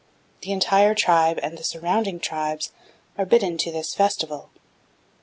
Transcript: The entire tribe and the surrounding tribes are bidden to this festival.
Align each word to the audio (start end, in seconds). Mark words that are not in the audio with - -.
The 0.41 0.51
entire 0.51 0.95
tribe 0.95 1.39
and 1.43 1.55
the 1.55 1.63
surrounding 1.63 2.19
tribes 2.19 2.71
are 3.19 3.25
bidden 3.27 3.59
to 3.59 3.71
this 3.71 3.93
festival. 3.93 4.49